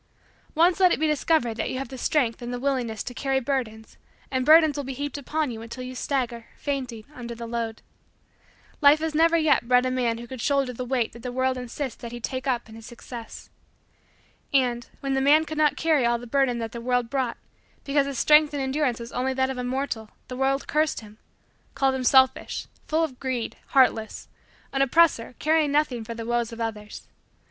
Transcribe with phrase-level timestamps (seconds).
[0.55, 3.39] Once let it be discovered that you have the strength and the willingness to carry
[3.39, 3.97] burdens
[4.31, 7.83] and burdens will be heaped upon you until you stagger, fainting, under the load.
[8.81, 11.55] Life has never yet bred a man who could shoulder the weight that the world
[11.55, 13.51] insists that he take up in his success.
[14.51, 17.37] And, when the man could not carry all the burdens that the world brought
[17.83, 21.19] because his strength and endurance was only that of a mortal, the world cursed him
[21.75, 24.29] called him selfish, full of greed, heartless,
[24.73, 27.07] an oppressor caring nothing for the woes of others.